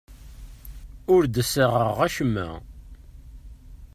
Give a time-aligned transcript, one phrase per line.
[1.13, 2.49] Ur d-ssaɣeɣ acemma.